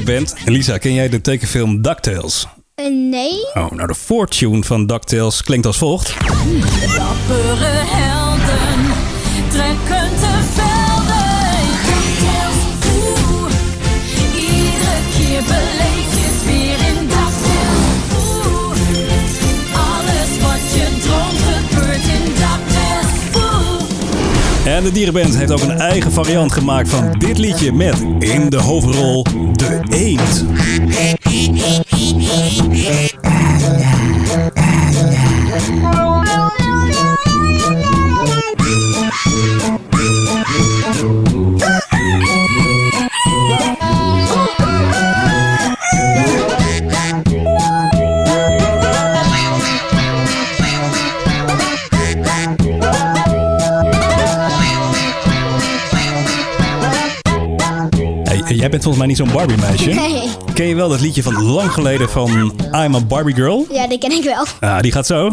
Dierenband. 0.05 0.35
Lisa, 0.45 0.77
ken 0.77 0.93
jij 0.93 1.09
de 1.09 1.21
tekenfilm 1.21 1.81
DuckTales? 1.81 2.47
Eh, 2.75 2.85
nee. 2.91 3.47
Oh, 3.53 3.71
nou 3.71 3.87
de 3.87 3.93
voortune 3.93 4.63
van 4.63 4.85
DuckTales 4.85 5.43
klinkt 5.43 5.65
als 5.65 5.77
volgt. 5.77 6.13
Dappere 6.95 7.83
helden 7.85 8.26
En 24.67 24.83
de 24.83 24.91
dierenband 24.91 25.37
heeft 25.37 25.51
ook 25.51 25.61
een 25.61 25.79
eigen 25.79 26.11
variant 26.11 26.51
gemaakt 26.51 26.89
van 26.89 27.11
dit 27.17 27.37
liedje 27.37 27.73
met 27.73 28.05
in 28.19 28.49
de 28.49 28.57
hoofdrol 28.57 29.25
de 29.53 29.79
eend. 29.89 30.45
Jij 58.57 58.69
bent 58.69 58.83
volgens 58.83 58.97
mij 58.97 59.07
niet 59.07 59.17
zo'n 59.17 59.31
Barbie 59.31 59.57
meisje. 59.57 59.89
Nee. 59.89 60.29
Ken 60.53 60.65
je 60.65 60.75
wel 60.75 60.89
dat 60.89 60.99
liedje 60.99 61.23
van 61.23 61.43
lang 61.43 61.71
geleden 61.71 62.09
van 62.09 62.53
I'm 62.71 62.95
a 62.95 62.99
Barbie 62.99 63.35
Girl? 63.35 63.65
Ja, 63.71 63.87
die 63.87 63.97
ken 63.97 64.11
ik 64.11 64.23
wel. 64.23 64.45
Ah, 64.59 64.79
die 64.79 64.91
gaat 64.91 65.05
zo. 65.05 65.31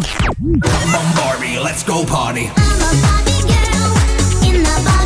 Barbie, 1.14 1.62
let's 1.62 1.82
go 1.86 2.04
party. 2.04 2.40
I'm 2.40 2.48
a 2.48 2.90
Barbie 3.00 3.52
girl 3.52 4.52
in 4.52 4.62
the 4.62 4.80
Barbie. 4.84 5.04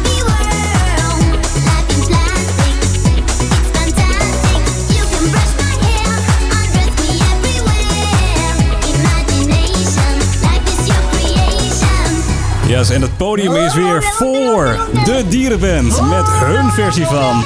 Yes, 12.68 12.90
en 12.90 13.02
het 13.02 13.16
podium 13.16 13.56
is 13.56 13.74
weer 13.74 14.02
voor 14.02 14.88
de 15.04 15.24
dierenband 15.28 16.08
met 16.08 16.28
hun 16.28 16.70
versie 16.70 17.06
van 17.06 17.44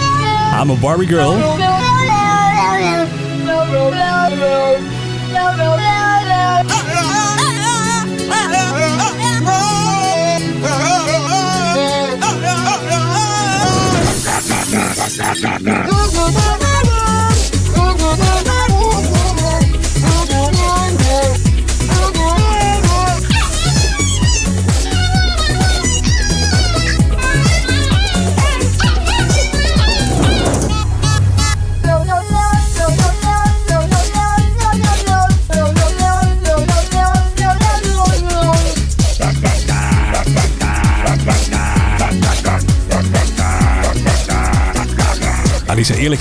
I'm 0.53 0.71
a 0.71 0.77
Barbie 0.77 1.07
Girl. 1.07 1.33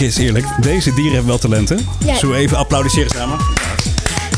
Is 0.07 0.17
eerlijk. 0.17 0.45
Deze 0.61 0.93
dieren 0.93 1.11
hebben 1.13 1.29
wel 1.29 1.37
talenten. 1.39 1.87
Ja. 2.05 2.15
Zullen 2.15 2.35
we 2.35 2.41
even 2.41 2.57
applaudisseren 2.57 3.09
samen? 3.09 3.37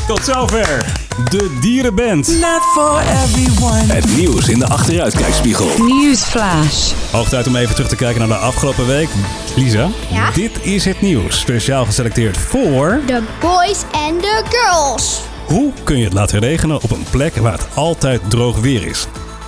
Tot 0.06 0.24
zover. 0.24 0.84
De 1.30 1.58
dierenband. 1.60 2.28
Not 2.28 2.62
for 2.74 3.00
everyone. 3.24 3.92
Het 3.92 4.16
nieuws 4.16 4.48
in 4.48 4.58
de 4.58 4.66
achteruitkijkspiegel. 4.68 5.68
Newsflash. 5.78 6.92
Hoog 7.10 7.28
tijd 7.28 7.46
om 7.46 7.56
even 7.56 7.74
terug 7.74 7.88
te 7.90 7.96
kijken 7.96 8.18
naar 8.18 8.38
de 8.38 8.44
afgelopen 8.44 8.86
week. 8.86 9.08
Lisa, 9.56 9.88
Ja? 10.12 10.30
dit 10.30 10.50
is 10.62 10.84
het 10.84 11.00
nieuws. 11.00 11.38
Speciaal 11.40 11.84
geselecteerd 11.84 12.36
voor... 12.36 13.00
The 13.06 13.22
boys 13.40 13.82
and 13.92 14.22
the 14.22 14.42
girls. 14.48 15.20
Hoe 15.46 15.72
kun 15.84 15.98
je 15.98 16.04
het 16.04 16.12
laten 16.12 16.38
regenen 16.38 16.82
op 16.82 16.90
een 16.90 17.04
plek 17.10 17.36
waar 17.36 17.52
het 17.52 17.66
altijd 17.74 18.20
droog 18.28 18.60
weer 18.60 18.86
is? 18.86 19.06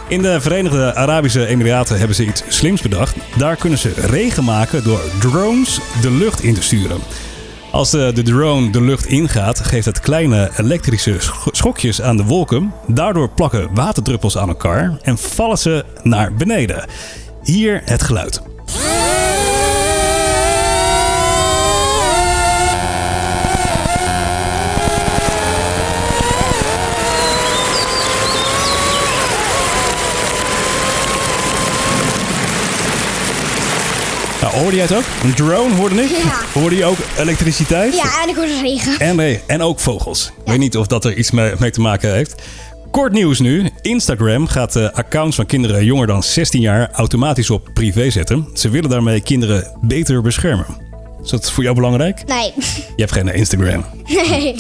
In 0.09 0.23
de 0.23 0.41
Verenigde 0.41 0.95
Arabische 0.95 1.47
Emiraten 1.47 1.99
hebben 1.99 2.17
ze 2.17 2.27
iets 2.27 2.43
slims 2.49 2.83
bedacht. 2.83 3.17
Daar 3.39 3.57
kunnen 3.57 3.79
ze 3.79 3.93
regen 3.97 4.45
maken 4.45 4.85
door 4.85 5.01
drones 5.21 5.81
de 6.01 6.11
lucht 6.11 6.43
in 6.43 6.55
te 6.55 6.63
sturen. 6.63 7.01
Als 7.71 7.91
de, 7.91 8.23
drone 8.25 8.71
de 8.71 8.81
lucht 8.81 9.07
ingaat, 9.07 9.61
geeft 9.61 9.85
het 9.87 10.01
kleine 10.01 10.51
elektrische 10.57 11.17
sch- 11.19 11.47
schokjes 11.51 12.03
aan 12.03 12.17
de 12.17 12.25
wolken. 12.25 12.73
Daardoor 12.87 13.31
plakken 13.31 13.75
waterdruppels 13.75 14.39
aan 14.39 14.49
elkaar 14.49 14.99
en 15.03 15.19
vallen 15.19 15.59
ze 15.59 15.85
naar 16.03 16.35
beneden. 16.35 16.85
Hier 17.43 17.83
het 17.85 18.03
geluid. 18.03 18.43
Hoorde 34.61 34.77
jij 34.77 34.85
het 34.85 34.97
ook? 34.97 35.05
Een 35.23 35.35
drone 35.35 35.75
hoorde 35.75 36.03
ik. 36.03 36.11
Ja. 36.11 36.61
Hoorde 36.61 36.77
je 36.77 36.85
ook 36.85 36.99
elektriciteit? 37.19 37.95
Ja, 37.95 38.23
en 38.23 38.29
ik 38.29 38.37
hoor 38.37 38.47
regen. 38.63 38.99
En, 38.99 39.17
nee, 39.17 39.41
en 39.47 39.63
ook 39.63 39.81
vogels. 39.81 40.33
Ik 40.45 40.51
weet 40.51 40.59
niet 40.59 40.77
of 40.77 40.87
dat 40.87 41.05
er 41.05 41.17
iets 41.17 41.31
mee, 41.31 41.53
mee 41.59 41.71
te 41.71 41.81
maken 41.81 42.13
heeft. 42.13 42.43
Kort 42.91 43.13
nieuws 43.13 43.39
nu. 43.39 43.71
Instagram 43.83 44.47
gaat 44.47 44.73
de 44.73 44.93
accounts 44.93 45.37
van 45.37 45.47
kinderen 45.47 45.85
jonger 45.85 46.07
dan 46.07 46.23
16 46.23 46.61
jaar 46.61 46.91
automatisch 46.93 47.51
op 47.51 47.71
privé 47.75 48.11
zetten. 48.11 48.49
Ze 48.55 48.69
willen 48.69 48.91
daarmee 48.91 49.21
kinderen 49.21 49.79
beter 49.81 50.23
beschermen. 50.23 50.67
Is 51.23 51.31
dat 51.31 51.53
voor 51.53 51.63
jou 51.63 51.75
belangrijk? 51.75 52.27
Nee. 52.27 52.53
Je 52.97 53.03
hebt 53.03 53.13
geen 53.13 53.35
Instagram. 53.35 53.85
Nee. 54.05 54.55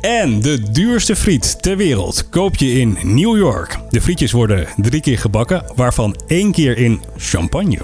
En 0.00 0.40
de 0.40 0.70
duurste 0.70 1.16
friet 1.16 1.62
ter 1.62 1.76
wereld 1.76 2.28
koop 2.28 2.56
je 2.56 2.72
in 2.80 2.98
New 3.02 3.36
York. 3.36 3.78
De 3.90 4.00
frietjes 4.00 4.32
worden 4.32 4.66
drie 4.76 5.00
keer 5.00 5.18
gebakken, 5.18 5.64
waarvan 5.74 6.16
één 6.26 6.52
keer 6.52 6.78
in 6.78 7.02
champagne. 7.16 7.78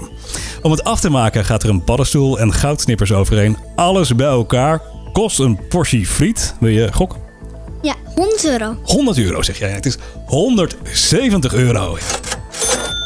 Om 0.61 0.71
het 0.71 0.83
af 0.83 0.99
te 0.99 1.09
maken 1.09 1.45
gaat 1.45 1.63
er 1.63 1.69
een 1.69 1.83
paddenstoel 1.83 2.39
en 2.39 2.53
goudsnippers 2.53 3.11
overheen. 3.11 3.57
Alles 3.75 4.15
bij 4.15 4.27
elkaar 4.27 4.81
kost 5.13 5.39
een 5.39 5.59
portie 5.69 6.07
friet. 6.07 6.53
Wil 6.59 6.69
je 6.69 6.93
gokken? 6.93 7.19
Ja, 7.81 7.93
100 8.15 8.45
euro. 8.45 8.75
100 8.83 9.17
euro 9.17 9.41
zeg 9.41 9.59
jij. 9.59 9.69
Het 9.69 9.85
is 9.85 9.97
170 10.25 11.53
euro. 11.53 11.97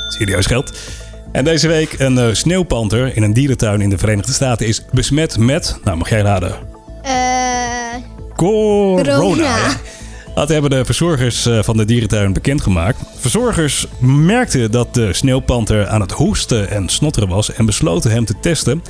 Serieus 0.08 0.46
geld. 0.46 0.78
En 1.32 1.44
deze 1.44 1.68
week 1.68 2.00
een 2.00 2.18
eh, 2.18 2.34
sneeuwpanter 2.34 3.16
in 3.16 3.24
een 3.24 3.34
dierentuin 3.34 3.82
in 3.82 3.90
de 3.90 3.98
Verenigde 3.98 4.32
Staten 4.34 4.68
is 4.68 4.86
besmet 4.92 5.38
met, 5.38 5.78
nou 5.84 5.98
mag 5.98 6.10
jij 6.10 6.22
raden, 6.22 6.56
Eh, 7.02 7.12
corona. 8.36 9.16
Corona. 9.16 9.58
Dat 10.36 10.50
hebben 10.50 10.70
de 10.70 10.86
verzorgers 10.86 11.46
eh, 11.46 11.64
van 11.64 11.78
de 11.78 11.86
dierentuin 11.86 12.34
bekendgemaakt. 12.34 13.00
Verzorgers 13.16 13.88
merkten 14.00 14.72
dat 14.72 14.94
de 14.94 15.14
sneeuwpanter 15.14 15.88
aan 15.88 16.02
het 16.02 16.12
hoesten 16.12 16.70
en 16.70 16.90
snotteren 16.90 17.30
was 17.30 17.54
en 17.54 17.66
besloten 17.66 18.12
hem 18.12 18.26
te 18.26 18.40
testen. 18.42 18.84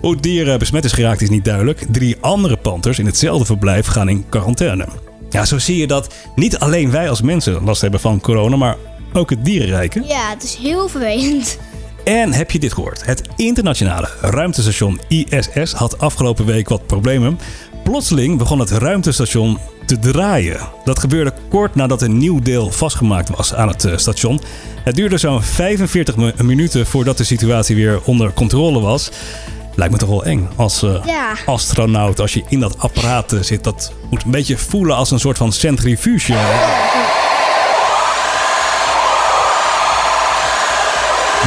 Hoe 0.00 0.12
het 0.12 0.22
dier 0.22 0.50
eh, 0.50 0.58
besmet 0.58 0.84
is 0.84 0.92
geraakt 0.92 1.20
is 1.20 1.28
niet 1.28 1.44
duidelijk. 1.44 1.86
Drie 1.90 2.16
andere 2.20 2.56
panters 2.56 2.98
in 2.98 3.06
hetzelfde 3.06 3.44
verblijf 3.44 3.86
gaan 3.86 4.08
in 4.08 4.24
quarantaine. 4.28 4.86
Ja, 5.30 5.44
zo 5.44 5.58
zie 5.58 5.76
je 5.76 5.86
dat 5.86 6.14
niet 6.34 6.58
alleen 6.58 6.90
wij 6.90 7.08
als 7.08 7.22
mensen 7.22 7.64
last 7.64 7.80
hebben 7.80 8.00
van 8.00 8.20
corona, 8.20 8.56
maar 8.56 8.76
ook 9.12 9.30
het 9.30 9.44
dierenrijk. 9.44 9.94
hè? 9.94 10.00
ja, 10.00 10.30
het 10.30 10.42
is 10.42 10.54
heel 10.54 10.88
vervelend. 10.88 11.58
En 12.04 12.32
heb 12.32 12.50
je 12.50 12.58
dit 12.58 12.72
gehoord? 12.72 13.06
Het 13.06 13.22
internationale 13.36 14.08
ruimtestation 14.20 15.00
ISS 15.08 15.72
had 15.72 15.98
afgelopen 15.98 16.46
week 16.46 16.68
wat 16.68 16.86
problemen. 16.86 17.38
Plotseling 17.82 18.38
begon 18.38 18.58
het 18.58 18.70
ruimtestation 18.70 19.58
te 19.86 19.98
draaien. 19.98 20.58
Dat 20.84 20.98
gebeurde 20.98 21.32
kort 21.48 21.74
nadat 21.74 22.02
een 22.02 22.18
nieuw 22.18 22.40
deel 22.40 22.70
vastgemaakt 22.70 23.28
was 23.36 23.54
aan 23.54 23.68
het 23.68 23.84
eh, 23.84 23.96
station. 23.96 24.40
Het 24.84 24.94
duurde 24.94 25.18
zo'n 25.18 25.42
45 25.42 26.16
mi- 26.16 26.32
minuten 26.42 26.86
voordat 26.86 27.16
de 27.16 27.24
situatie 27.24 27.76
weer 27.76 28.00
onder 28.04 28.32
controle 28.32 28.80
was. 28.80 29.10
Lijkt 29.76 29.92
me 29.92 29.98
toch 29.98 30.08
wel 30.08 30.24
eng 30.24 30.48
als 30.56 30.82
eh, 30.82 30.94
Ja. 31.06 31.32
astronaut 31.46 32.20
als 32.20 32.34
je 32.34 32.42
in 32.48 32.60
dat 32.60 32.78
apparaat 32.78 33.32
eh, 33.32 33.40
zit. 33.40 33.64
Dat 33.64 33.92
moet 34.10 34.24
een 34.24 34.30
beetje 34.30 34.58
voelen 34.58 34.96
als 34.96 35.10
een 35.10 35.20
soort 35.20 35.36
van 35.36 35.52
centrifuge. 35.52 36.34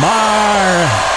Maar 0.01 1.16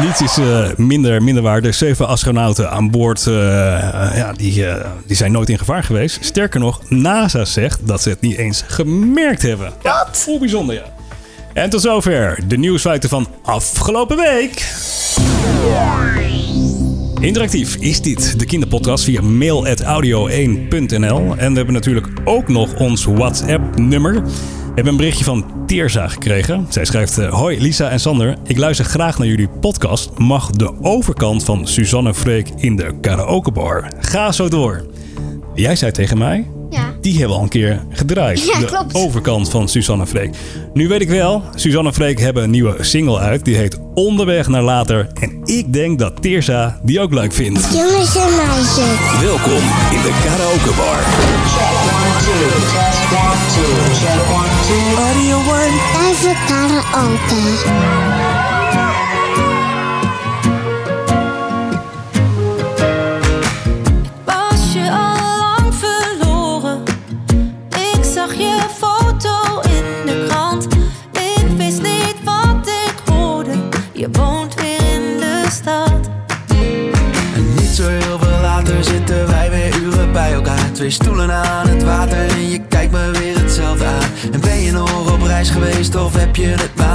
niets 0.00 0.20
is 0.20 0.38
eh, 0.38 0.68
minder, 0.76 1.22
minder 1.22 1.42
waar. 1.42 1.62
De 1.62 1.72
zeven 1.72 2.06
astronauten 2.06 2.70
aan 2.70 2.90
boord 2.90 3.26
eh, 3.26 3.74
eh, 3.74 4.16
ja, 4.16 4.32
die, 4.32 4.64
die 5.06 5.16
zijn 5.16 5.32
nooit 5.32 5.48
in 5.48 5.58
gevaar 5.58 5.82
geweest. 5.82 6.24
Sterker 6.24 6.60
nog, 6.60 6.80
NASA 6.88 7.44
zegt 7.44 7.86
dat 7.86 8.02
ze 8.02 8.08
het 8.08 8.20
niet 8.20 8.36
eens 8.36 8.64
gemerkt 8.66 9.42
hebben. 9.42 9.72
Wat? 9.82 10.22
hoe 10.26 10.38
bijzonder, 10.38 10.74
ja. 10.74 10.82
En 11.52 11.70
tot 11.70 11.80
zover 11.80 12.38
de 12.46 12.58
nieuwsfeiten 12.58 13.08
van 13.08 13.26
afgelopen 13.42 14.16
week. 14.16 14.72
Interactief 17.20 17.76
is 17.76 18.00
dit, 18.00 18.38
de 18.38 18.44
kinderpodcast 18.44 19.04
via 19.04 19.20
mail.audio1.nl. 19.20 21.34
En 21.36 21.50
we 21.50 21.56
hebben 21.56 21.72
natuurlijk 21.72 22.08
ook 22.24 22.48
nog 22.48 22.74
ons 22.74 23.04
WhatsApp-nummer. 23.04 24.22
We 24.72 24.78
hebben 24.78 24.92
een 24.92 25.06
berichtje 25.06 25.24
van 25.24 25.66
Teerza 25.66 26.08
gekregen. 26.08 26.66
Zij 26.68 26.84
schrijft: 26.84 27.18
eh, 27.18 27.32
Hoi 27.32 27.60
Lisa 27.60 27.90
en 27.90 28.00
Sander, 28.00 28.36
ik 28.44 28.58
luister 28.58 28.84
graag 28.84 29.18
naar 29.18 29.26
jullie 29.26 29.48
podcast. 29.48 30.18
Mag 30.18 30.50
de 30.50 30.72
overkant 30.82 31.44
van 31.44 31.66
Suzanne 31.66 32.14
Freek 32.14 32.48
in 32.56 32.76
de 32.76 32.92
karaokebar? 33.00 33.92
Ga 34.00 34.32
zo 34.32 34.48
door. 34.48 34.86
Jij 35.54 35.76
zei 35.76 35.92
tegen 35.92 36.18
mij. 36.18 36.61
Die 37.02 37.12
hebben 37.12 37.30
we 37.30 37.36
al 37.36 37.42
een 37.42 37.48
keer 37.48 37.82
gedraaid. 37.90 38.46
Ja, 38.46 38.58
de 38.58 38.64
klopt. 38.64 38.94
overkant 38.94 39.50
van 39.50 39.68
Suzanne 39.68 40.06
Freek. 40.06 40.34
Nu 40.72 40.88
weet 40.88 41.00
ik 41.00 41.08
wel, 41.08 41.42
Suzanne 41.54 41.92
Freek 41.92 42.18
hebben 42.18 42.42
een 42.42 42.50
nieuwe 42.50 42.76
single 42.80 43.18
uit. 43.18 43.44
Die 43.44 43.56
heet 43.56 43.78
Onderweg 43.94 44.48
naar 44.48 44.62
Later. 44.62 45.06
En 45.20 45.40
ik 45.44 45.72
denk 45.72 45.98
dat 45.98 46.22
Teerza 46.22 46.80
die 46.82 47.00
ook 47.00 47.12
leuk 47.12 47.32
vindt. 47.32 47.68
Jongens 47.72 48.16
en 48.16 48.36
meisjes. 48.36 49.20
Welkom 49.20 49.62
in 49.90 50.02
de 50.02 50.20
karaokebar. 50.24 50.98
Tijd 55.90 56.16
voor 56.16 56.36
karaoke. 56.46 57.50
Twee 80.82 80.94
stoelen 80.94 81.32
aan 81.32 81.68
het 81.68 81.82
water 81.82 82.28
en 82.28 82.50
je 82.50 82.60
kijkt 82.68 82.92
me 82.92 83.10
weer 83.10 83.38
hetzelfde 83.38 83.84
aan. 83.84 84.32
En 84.32 84.40
ben 84.40 84.60
je 84.60 84.72
nog 84.72 85.12
op 85.12 85.22
reis 85.22 85.50
geweest 85.50 85.94
of 85.94 86.14
heb 86.14 86.36
je 86.36 86.46
het 86.46 86.70
maar 86.76 86.91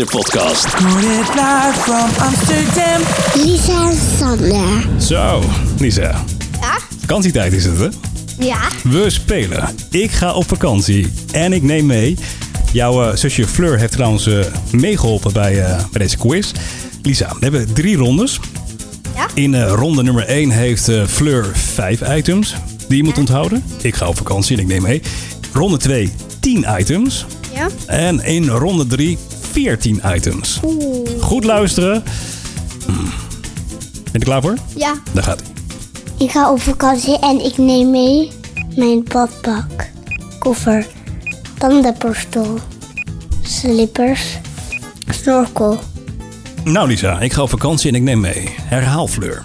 Kinderpodcast. 0.00 0.64
Recorded 0.64 1.34
live 1.34 1.74
from 1.74 2.24
Amsterdam. 2.24 3.02
Lisa 3.34 3.90
en 3.90 3.98
Sander. 4.18 5.00
Zo, 5.00 5.42
Lisa. 5.78 6.24
Ja? 6.60 6.78
Vakantietijd 7.00 7.52
is 7.52 7.64
het, 7.64 7.78
hè? 7.78 7.88
Ja. 8.38 8.58
We 8.82 9.10
spelen. 9.10 9.68
Ik 9.90 10.10
ga 10.10 10.32
op 10.34 10.48
vakantie 10.48 11.12
en 11.32 11.52
ik 11.52 11.62
neem 11.62 11.86
mee. 11.86 12.16
Jouw 12.72 13.02
eh, 13.02 13.16
zusje 13.16 13.46
Fleur 13.46 13.78
heeft 13.78 13.92
trouwens 13.92 14.26
eh, 14.26 14.44
meegeholpen 14.72 15.32
bij, 15.32 15.64
eh, 15.64 15.76
bij 15.76 16.00
deze 16.00 16.16
quiz. 16.16 16.52
Lisa, 17.02 17.28
we 17.28 17.38
hebben 17.40 17.72
drie 17.72 17.96
rondes. 17.96 18.40
Ja. 19.14 19.26
In 19.34 19.54
eh, 19.54 19.72
ronde 19.74 20.02
nummer 20.02 20.24
1 20.24 20.50
heeft 20.50 20.88
eh, 20.88 21.06
Fleur 21.06 21.50
vijf 21.52 22.16
items 22.16 22.54
die 22.88 22.96
je 22.96 23.04
moet 23.04 23.18
onthouden. 23.18 23.64
Ik 23.82 23.94
ga 23.94 24.08
op 24.08 24.16
vakantie 24.16 24.56
en 24.56 24.62
ik 24.62 24.68
neem 24.68 24.82
mee. 24.82 25.02
Ronde 25.52 25.76
2, 25.76 26.10
10 26.40 26.66
items. 26.78 27.26
Ja. 27.54 27.68
En 27.86 28.24
in 28.24 28.48
ronde 28.48 28.86
3, 28.86 29.18
14 29.52 30.00
items. 30.14 30.60
Goed 31.20 31.44
luisteren. 31.44 32.02
Hmm, 32.86 33.12
je 34.12 34.18
er 34.18 34.24
klaar 34.24 34.42
voor? 34.42 34.56
Ja. 34.76 34.94
Daar 35.12 35.22
gaat 35.22 35.40
hij. 35.40 35.48
Ik 36.26 36.30
ga 36.30 36.52
op 36.52 36.60
vakantie 36.62 37.18
en 37.18 37.44
ik 37.44 37.58
neem 37.58 37.90
mee 37.90 38.30
mijn 38.76 39.04
badpak, 39.04 39.90
koffer, 40.38 40.86
tandenborstel, 41.58 42.58
slippers, 43.42 44.22
snorkel. 45.08 45.78
Nou 46.64 46.88
Lisa, 46.88 47.20
ik 47.20 47.32
ga 47.32 47.42
op 47.42 47.48
vakantie 47.50 47.88
en 47.90 47.94
ik 47.96 48.02
neem 48.02 48.20
mee. 48.20 48.54
Herhaal 48.60 49.06
Fleur. 49.08 49.42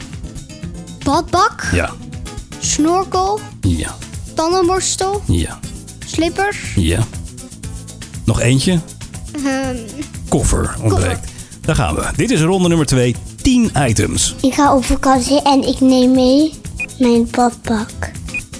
Badbak, 1.04 1.68
Ja, 1.74 1.94
snorkel, 2.60 3.40
ja, 3.62 3.96
tandenborstel, 4.34 5.22
ja, 5.28 5.60
slippers. 6.06 6.58
ja. 6.76 7.00
Nog 8.24 8.42
eentje. 8.42 8.80
Koffer 10.30 10.76
ontbreekt. 10.82 11.28
Daar 11.62 11.76
gaan 11.76 11.96
we. 11.96 12.06
Dit 12.16 12.32
is 12.32 12.42
ronde 12.42 12.68
nummer 12.68 12.86
2. 12.86 13.16
10 13.42 13.72
items. 13.88 14.36
Ik 14.42 14.54
ga 14.54 14.76
op 14.76 14.86
vakantie 14.86 15.42
en 15.42 15.68
ik 15.68 15.80
neem 15.80 16.12
mee 16.12 16.54
mijn 17.00 17.28
badpak, 17.32 18.12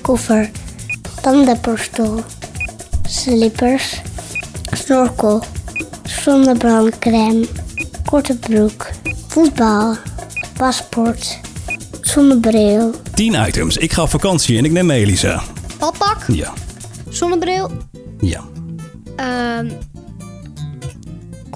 koffer, 0.02 0.50
tandenborstel, 1.22 2.24
slippers, 3.08 4.02
snorkel, 4.72 5.44
zonnebrandcrème, 6.04 7.46
korte 8.06 8.38
broek, 8.38 8.90
voetbal, 9.28 9.96
paspoort, 10.58 11.40
zonnebril, 12.02 12.92
10 13.14 13.48
items. 13.48 13.78
Ik 13.78 13.94
ga 13.94 14.02
op 14.02 14.10
vakantie 14.10 14.58
en 14.58 14.66
ik 14.66 14.72
neem 14.72 14.86
mee 14.86 15.06
Lisa. 15.06 15.44
badpak, 15.80 16.18
Ja, 16.28 16.54
zonnebril, 17.10 17.72
ja. 18.20 18.42
ehm, 19.16 19.70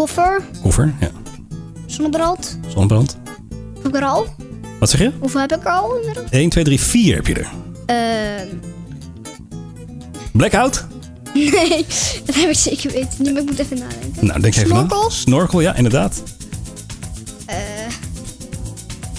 koffer, 0.04 0.42
Koffer, 0.62 0.94
ja. 1.00 1.10
zonnebrand. 1.86 2.60
Zonnebrand. 2.68 3.18
Heb 3.76 3.88
ik 3.88 3.96
er 3.96 4.04
al? 4.06 4.26
Wat 4.80 4.90
zeg 4.90 5.00
je? 5.00 5.12
Hoeveel 5.20 5.40
heb 5.40 5.52
ik 5.56 5.64
er 5.66 5.72
al? 5.72 5.96
inmiddels? 6.00 6.30
1, 6.30 6.50
2, 6.50 6.64
3, 6.64 6.80
4 6.80 7.16
heb 7.16 7.28
je 7.28 7.34
er. 7.34 7.48
Ehm, 7.86 8.48
Blackout? 10.32 10.86
nee, 11.34 11.86
dat 12.26 12.36
heb 12.36 12.50
ik 12.50 12.56
zeker 12.58 12.92
weten. 12.92 13.10
Nu 13.24 13.32
maar 13.34 13.42
ik 13.42 13.50
moet 13.50 13.60
even 13.60 13.78
nadenken. 13.78 14.26
Nou, 14.26 14.40
denk 14.42 14.56
even 14.56 14.70
na. 14.70 14.76
Snorkel? 14.76 15.10
Snorkel, 15.12 15.60
ja, 15.62 15.76
inderdaad. 15.76 16.24
Eh, 17.46 17.56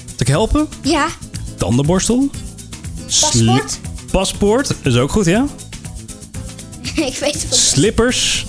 Zal 0.06 0.16
ik 0.18 0.26
helpen? 0.28 0.68
ja, 0.82 1.06
Tandenborstel. 1.56 2.28
Sli- 3.06 3.44
Paspoort? 3.46 3.78
Paspoort, 4.10 4.74
is 4.82 4.96
ook 4.96 5.10
goed, 5.10 5.24
ja. 5.24 5.46
ik 6.94 7.16
weet 7.20 7.32
het 7.34 7.48
wel. 7.48 7.58
Slippers. 7.58 8.46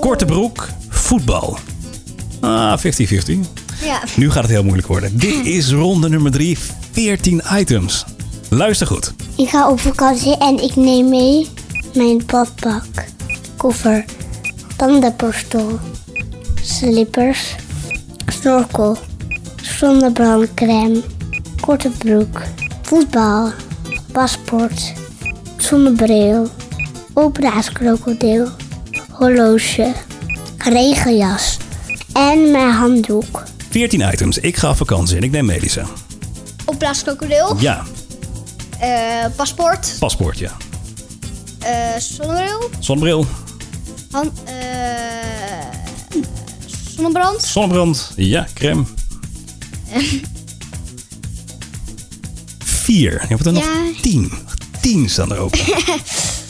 Korte 0.00 0.24
broek. 0.24 0.68
Voetbal. 1.14 1.58
Ah, 2.40 2.78
50-50. 2.78 2.82
Ja. 3.82 4.02
Nu 4.16 4.30
gaat 4.30 4.42
het 4.42 4.52
heel 4.52 4.62
moeilijk 4.62 4.86
worden. 4.86 5.18
Dit 5.18 5.46
is 5.46 5.70
ronde 5.72 6.08
nummer 6.08 6.30
3. 6.30 6.58
14 6.90 7.42
items. 7.52 8.04
Luister 8.48 8.86
goed. 8.86 9.12
Ik 9.36 9.48
ga 9.48 9.70
op 9.70 9.80
vakantie 9.80 10.38
en 10.38 10.62
ik 10.62 10.76
neem 10.76 11.08
mee 11.08 11.48
mijn 11.94 12.22
badpak, 12.26 12.84
koffer, 13.56 14.04
tandenborstel, 14.76 15.78
slippers, 16.62 17.54
snorkel, 18.26 18.96
zonnebrandcrème, 19.62 21.02
korte 21.60 21.90
broek, 21.90 22.42
voetbal, 22.82 23.50
paspoort, 24.12 24.92
zonnebril, 25.56 26.48
operaaskrokodil, 27.12 28.48
horloge, 29.10 29.92
regenjas 30.64 31.56
en 32.12 32.50
mijn 32.50 32.70
handdoek. 32.72 33.42
14 33.70 34.00
items. 34.12 34.38
Ik 34.38 34.56
ga 34.56 34.70
op 34.70 34.76
vakantie 34.76 35.16
en 35.16 35.22
ik 35.22 35.30
neem 35.30 35.44
Melissa. 35.44 35.86
Opblaaskrokodil. 36.64 37.56
Ja, 37.60 37.82
Eh, 38.78 39.24
paspoort. 39.36 39.96
paspoort, 39.98 40.38
ja. 40.38 40.50
eh 41.60 41.96
zonnebril. 41.98 42.70
Zonnebril. 42.78 43.26
Han, 44.10 44.30
eh, 44.44 44.54
zonnebrand. 46.96 47.42
Zonnebrand. 47.42 48.12
Ja, 48.16 48.46
crème. 48.54 48.84
Vier. 52.58 53.12
Je 53.12 53.26
hebt 53.28 53.46
er 53.46 53.52
nog 53.52 53.64
tien. 54.02 54.32
Tien 54.80 55.08
staan 55.10 55.32
er 55.32 55.38
open. 55.38 55.58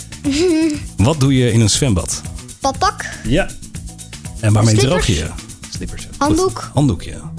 Wat 0.96 1.20
doe 1.20 1.34
je 1.36 1.52
in 1.52 1.60
een 1.60 1.70
zwembad? 1.70 2.20
Badpak. 2.60 3.04
Ja. 3.26 3.48
En 4.44 4.52
waarmee 4.52 4.74
Slippers. 4.78 5.04
droog 5.06 5.18
je 5.18 5.24
je? 5.24 5.30
Slippers. 5.70 6.08
Handdoek. 6.18 6.58
Goed. 6.58 6.70
Handdoek, 6.74 7.02
ja. 7.02 7.32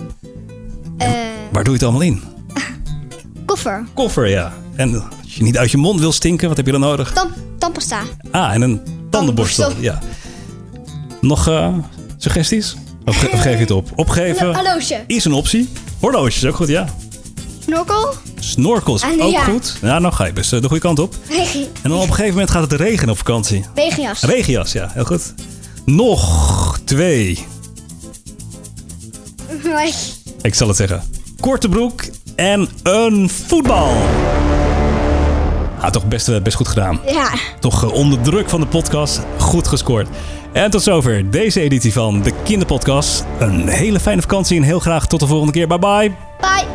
eh, 0.97 1.09
Waar 1.51 1.63
doe 1.63 1.73
je 1.73 1.79
het 1.79 1.83
allemaal 1.83 2.01
in? 2.01 2.21
koffer. 3.45 3.85
Koffer, 3.93 4.27
ja. 4.27 4.53
En 4.75 4.93
als 5.23 5.35
je 5.35 5.43
niet 5.43 5.57
uit 5.57 5.71
je 5.71 5.77
mond 5.77 5.99
wil 5.99 6.11
stinken, 6.11 6.47
wat 6.47 6.57
heb 6.57 6.65
je 6.65 6.71
dan 6.71 6.81
nodig? 6.81 7.13
Tam, 7.13 7.31
tandpasta. 7.57 8.01
Ah, 8.31 8.53
en 8.53 8.61
een 8.61 8.81
tandenborstel. 9.09 9.71
Ja. 9.79 9.99
Nog 11.21 11.47
eh, 11.47 11.73
suggesties? 12.17 12.75
Of, 13.05 13.17
ge- 13.19 13.29
of 13.31 13.39
geef 13.41 13.53
je 13.53 13.59
het 13.59 13.71
op? 13.71 13.91
Opgeven 13.95 14.47
Een 14.49 14.55
horloge. 14.55 15.03
is 15.07 15.25
een 15.25 15.33
optie. 15.33 15.69
Horloge 15.99 16.27
is 16.27 16.45
ook 16.45 16.55
goed, 16.55 16.67
ja. 16.67 16.85
Snorkel. 17.63 18.13
Snorkels 18.39 19.01
Ah, 19.01 19.09
nee, 19.09 19.21
ook 19.21 19.31
ja. 19.31 19.43
goed. 19.43 19.77
Ja, 19.81 19.99
nou 19.99 20.13
ga 20.13 20.25
je 20.25 20.33
best 20.33 20.53
eh, 20.53 20.61
de 20.61 20.67
goede 20.67 20.81
kant 20.81 20.99
op. 20.99 21.15
Regen, 21.29 21.61
En 21.81 21.89
dan 21.89 21.93
op 21.99 22.01
een 22.07 22.09
gegeven 22.09 22.31
moment 22.31 22.49
gaat 22.51 22.61
het 22.71 22.73
regenen 22.73 23.09
op 23.09 23.17
vakantie. 23.17 23.65
regenjas. 23.75 24.21
Regenjas, 24.21 24.71
ja, 24.71 24.89
heel 24.93 25.03
goed. 25.05 25.33
Nog 25.85 26.74
twee. 26.86 27.45
Nee. 29.63 29.93
Ik 30.41 30.54
zal 30.54 30.67
het 30.67 30.78
zeggen. 30.78 31.04
Korte 31.39 31.69
broek 31.69 32.04
en 32.36 32.69
een 32.84 33.30
voetbal. 33.30 33.93
Ah, 35.80 35.91
toch 35.91 36.08
best, 36.08 36.28
eh, 36.28 36.41
best 36.41 36.56
goed 36.56 36.67
gedaan. 36.67 37.00
Ja. 37.06 37.30
Toch 37.60 37.84
eh, 37.84 37.93
onder 37.93 38.21
druk 38.21 38.50
van 38.50 38.60
de 38.60 38.67
podcast 38.67 39.21
goed 39.38 39.67
gescoord. 39.67 40.08
En 40.54 40.71
tot 40.71 40.84
zover 40.84 41.32
deze 41.32 41.62
editie 41.62 41.93
van 41.93 42.21
de 42.21 42.32
Kinderpodcast. 42.43 43.26
Een 43.39 43.67
hele 43.67 44.00
fijne 44.00 44.21
vakantie 44.21 44.58
en 44.58 44.63
heel 44.63 44.80
graag 44.80 45.08
tot 45.08 45.19
de 45.19 45.28
volgende 45.28 45.54
keer. 45.54 45.67
Bye 45.67 45.80
bye. 45.80 46.15
Bye. 46.39 46.65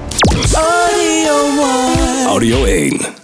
Audio 2.27 2.65
1. 2.65 3.20